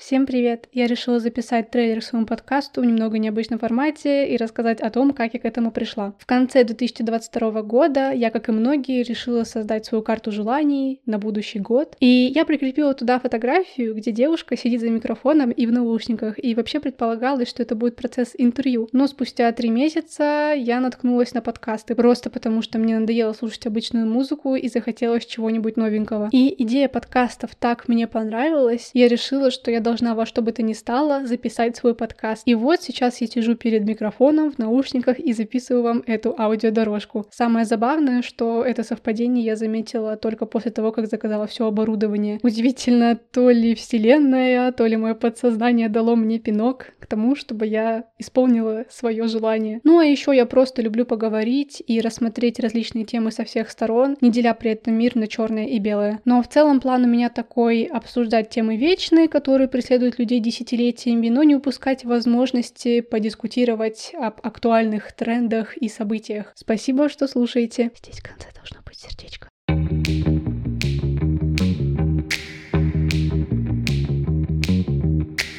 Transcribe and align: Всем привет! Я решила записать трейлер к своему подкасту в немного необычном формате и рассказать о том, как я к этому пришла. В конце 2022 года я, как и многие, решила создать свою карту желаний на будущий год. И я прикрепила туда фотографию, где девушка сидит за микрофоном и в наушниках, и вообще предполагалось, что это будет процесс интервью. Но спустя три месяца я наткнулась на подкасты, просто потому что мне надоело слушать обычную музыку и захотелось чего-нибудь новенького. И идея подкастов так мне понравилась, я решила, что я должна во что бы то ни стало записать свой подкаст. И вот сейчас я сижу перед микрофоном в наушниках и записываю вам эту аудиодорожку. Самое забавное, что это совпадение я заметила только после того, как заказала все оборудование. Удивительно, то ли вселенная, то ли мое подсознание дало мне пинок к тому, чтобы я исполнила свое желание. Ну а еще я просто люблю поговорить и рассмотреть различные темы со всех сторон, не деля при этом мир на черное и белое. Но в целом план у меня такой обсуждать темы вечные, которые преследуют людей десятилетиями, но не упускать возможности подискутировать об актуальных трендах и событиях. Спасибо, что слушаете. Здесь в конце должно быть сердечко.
Всем 0.00 0.24
привет! 0.24 0.66
Я 0.72 0.86
решила 0.86 1.20
записать 1.20 1.70
трейлер 1.70 2.00
к 2.00 2.04
своему 2.04 2.26
подкасту 2.26 2.80
в 2.80 2.86
немного 2.86 3.18
необычном 3.18 3.58
формате 3.58 4.32
и 4.32 4.38
рассказать 4.38 4.80
о 4.80 4.88
том, 4.88 5.12
как 5.12 5.34
я 5.34 5.40
к 5.40 5.44
этому 5.44 5.70
пришла. 5.70 6.14
В 6.18 6.24
конце 6.24 6.64
2022 6.64 7.62
года 7.62 8.10
я, 8.10 8.30
как 8.30 8.48
и 8.48 8.52
многие, 8.52 9.02
решила 9.02 9.44
создать 9.44 9.84
свою 9.84 10.02
карту 10.02 10.32
желаний 10.32 11.02
на 11.04 11.18
будущий 11.18 11.58
год. 11.58 11.96
И 12.00 12.32
я 12.34 12.46
прикрепила 12.46 12.94
туда 12.94 13.20
фотографию, 13.20 13.94
где 13.94 14.10
девушка 14.10 14.56
сидит 14.56 14.80
за 14.80 14.88
микрофоном 14.88 15.50
и 15.50 15.66
в 15.66 15.70
наушниках, 15.72 16.42
и 16.42 16.54
вообще 16.54 16.80
предполагалось, 16.80 17.50
что 17.50 17.62
это 17.62 17.74
будет 17.74 17.96
процесс 17.96 18.32
интервью. 18.38 18.88
Но 18.92 19.06
спустя 19.06 19.52
три 19.52 19.68
месяца 19.68 20.54
я 20.56 20.80
наткнулась 20.80 21.34
на 21.34 21.42
подкасты, 21.42 21.94
просто 21.94 22.30
потому 22.30 22.62
что 22.62 22.78
мне 22.78 22.98
надоело 22.98 23.34
слушать 23.34 23.66
обычную 23.66 24.06
музыку 24.06 24.54
и 24.54 24.66
захотелось 24.68 25.26
чего-нибудь 25.26 25.76
новенького. 25.76 26.30
И 26.32 26.54
идея 26.62 26.88
подкастов 26.88 27.54
так 27.54 27.86
мне 27.86 28.08
понравилась, 28.08 28.92
я 28.94 29.06
решила, 29.06 29.50
что 29.50 29.70
я 29.70 29.80
должна 29.80 29.89
во 29.98 30.26
что 30.26 30.42
бы 30.42 30.52
то 30.52 30.62
ни 30.62 30.72
стало 30.72 31.26
записать 31.26 31.76
свой 31.76 31.94
подкаст. 31.94 32.42
И 32.46 32.54
вот 32.54 32.82
сейчас 32.82 33.20
я 33.20 33.26
сижу 33.26 33.54
перед 33.54 33.84
микрофоном 33.84 34.52
в 34.52 34.58
наушниках 34.58 35.18
и 35.18 35.32
записываю 35.32 35.82
вам 35.82 36.02
эту 36.06 36.34
аудиодорожку. 36.38 37.26
Самое 37.30 37.64
забавное, 37.64 38.22
что 38.22 38.64
это 38.64 38.82
совпадение 38.82 39.44
я 39.44 39.56
заметила 39.56 40.16
только 40.16 40.46
после 40.46 40.70
того, 40.70 40.92
как 40.92 41.06
заказала 41.06 41.46
все 41.46 41.66
оборудование. 41.66 42.38
Удивительно, 42.42 43.16
то 43.16 43.50
ли 43.50 43.74
вселенная, 43.74 44.72
то 44.72 44.86
ли 44.86 44.96
мое 44.96 45.14
подсознание 45.14 45.88
дало 45.88 46.16
мне 46.16 46.38
пинок 46.38 46.92
к 46.98 47.06
тому, 47.06 47.34
чтобы 47.34 47.66
я 47.66 48.04
исполнила 48.18 48.84
свое 48.88 49.26
желание. 49.26 49.80
Ну 49.84 49.98
а 49.98 50.04
еще 50.04 50.34
я 50.34 50.46
просто 50.46 50.82
люблю 50.82 51.04
поговорить 51.04 51.82
и 51.86 52.00
рассмотреть 52.00 52.60
различные 52.60 53.04
темы 53.04 53.30
со 53.30 53.44
всех 53.44 53.70
сторон, 53.70 54.16
не 54.20 54.30
деля 54.30 54.54
при 54.54 54.72
этом 54.72 54.94
мир 54.94 55.16
на 55.16 55.26
черное 55.26 55.66
и 55.66 55.78
белое. 55.78 56.20
Но 56.24 56.42
в 56.42 56.48
целом 56.48 56.80
план 56.80 57.04
у 57.04 57.08
меня 57.08 57.28
такой 57.28 57.84
обсуждать 57.84 58.50
темы 58.50 58.76
вечные, 58.76 59.28
которые 59.28 59.68
преследуют 59.80 60.18
людей 60.18 60.40
десятилетиями, 60.40 61.30
но 61.30 61.42
не 61.42 61.54
упускать 61.54 62.04
возможности 62.04 63.00
подискутировать 63.00 64.12
об 64.14 64.38
актуальных 64.46 65.12
трендах 65.12 65.74
и 65.78 65.88
событиях. 65.88 66.52
Спасибо, 66.54 67.08
что 67.08 67.26
слушаете. 67.26 67.90
Здесь 67.96 68.20
в 68.20 68.22
конце 68.22 68.48
должно 68.54 68.80
быть 68.84 68.98
сердечко. 68.98 69.49